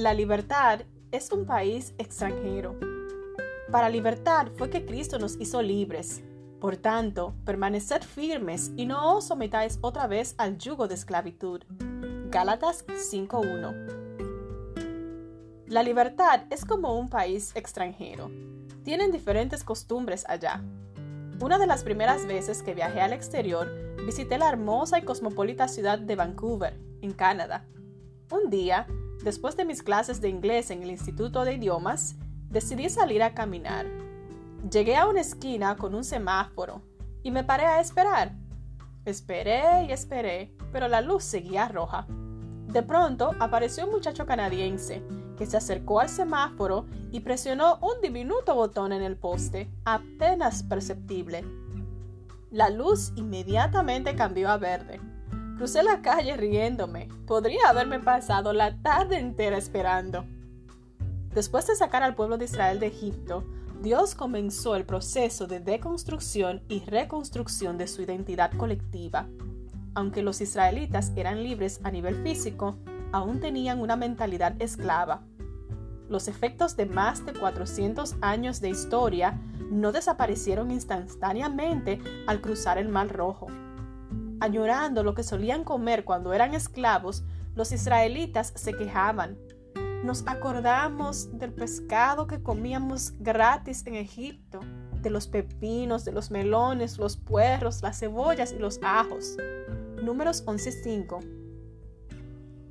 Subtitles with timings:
[0.00, 0.80] La libertad
[1.12, 2.74] es un país extranjero.
[3.70, 6.22] Para libertad fue que Cristo nos hizo libres.
[6.58, 11.60] Por tanto, permaneced firmes y no os sometáis otra vez al yugo de esclavitud.
[12.30, 18.30] Gálatas 5.1 La libertad es como un país extranjero.
[18.82, 20.64] Tienen diferentes costumbres allá.
[21.42, 23.70] Una de las primeras veces que viajé al exterior,
[24.06, 27.66] visité la hermosa y cosmopolita ciudad de Vancouver, en Canadá.
[28.30, 28.86] Un día,
[29.22, 32.16] después de mis clases de inglés en el Instituto de Idiomas,
[32.48, 33.86] decidí salir a caminar.
[34.70, 36.82] Llegué a una esquina con un semáforo
[37.22, 38.32] y me paré a esperar.
[39.04, 42.06] Esperé y esperé, pero la luz seguía roja.
[42.08, 45.02] De pronto apareció un muchacho canadiense
[45.36, 51.44] que se acercó al semáforo y presionó un diminuto botón en el poste, apenas perceptible.
[52.50, 55.00] La luz inmediatamente cambió a verde.
[55.60, 57.08] Crucé la calle riéndome.
[57.26, 60.24] Podría haberme pasado la tarde entera esperando.
[61.34, 63.44] Después de sacar al pueblo de Israel de Egipto,
[63.82, 69.28] Dios comenzó el proceso de deconstrucción y reconstrucción de su identidad colectiva.
[69.94, 72.78] Aunque los israelitas eran libres a nivel físico,
[73.12, 75.24] aún tenían una mentalidad esclava.
[76.08, 79.38] Los efectos de más de 400 años de historia
[79.70, 83.48] no desaparecieron instantáneamente al cruzar el Mar Rojo.
[84.40, 87.24] Añorando lo que solían comer cuando eran esclavos,
[87.54, 89.36] los israelitas se quejaban
[90.02, 94.60] nos acordamos del pescado que comíamos gratis en Egipto,
[95.02, 99.36] de los pepinos, de los melones, los puerros, las cebollas y los ajos.
[100.02, 101.22] Números 11.5.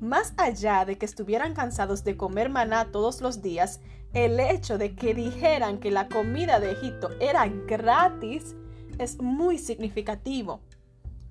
[0.00, 3.80] Más allá de que estuvieran cansados de comer maná todos los días,
[4.14, 8.56] el hecho de que dijeran que la comida de Egipto era gratis
[8.98, 10.60] es muy significativo.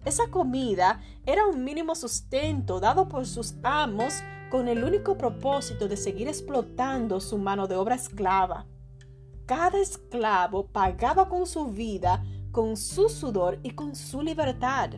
[0.03, 5.95] Esa comida era un mínimo sustento dado por sus amos con el único propósito de
[5.95, 8.65] seguir explotando su mano de obra esclava.
[9.45, 14.91] Cada esclavo pagaba con su vida, con su sudor y con su libertad.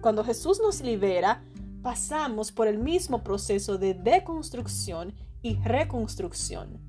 [0.00, 1.42] Cuando Jesús nos libera,
[1.82, 6.80] pasamos por el mismo proceso de deconstrucción y reconstrucción.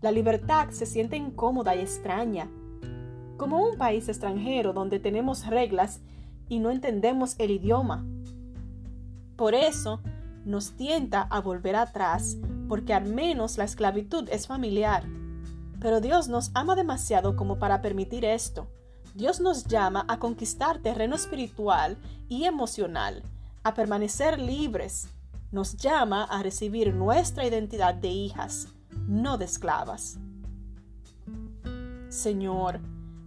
[0.00, 2.50] La libertad se siente incómoda y extraña,
[3.38, 6.02] como un país extranjero donde tenemos reglas
[6.48, 8.04] y no entendemos el idioma.
[9.36, 10.00] Por eso,
[10.44, 12.36] nos tienta a volver atrás,
[12.68, 15.04] porque al menos la esclavitud es familiar.
[15.80, 18.68] Pero Dios nos ama demasiado como para permitir esto.
[19.14, 21.96] Dios nos llama a conquistar terreno espiritual
[22.28, 23.22] y emocional,
[23.62, 25.08] a permanecer libres.
[25.52, 28.68] Nos llama a recibir nuestra identidad de hijas,
[29.06, 30.18] no de esclavas.
[32.08, 32.80] Señor,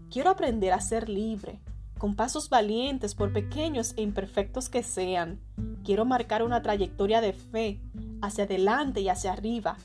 [0.09, 1.61] quiero aprender a ser libre,
[1.97, 5.39] con pasos valientes por pequeños e imperfectos que sean.
[5.83, 7.81] Quiero marcar una trayectoria de fe
[8.21, 9.77] hacia adelante y hacia arriba.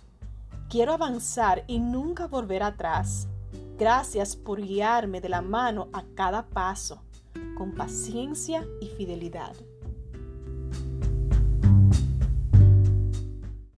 [0.69, 3.29] Quiero avanzar y nunca volver atrás.
[3.79, 7.03] Gracias por guiarme de la mano a cada paso,
[7.57, 9.55] con paciencia y fidelidad.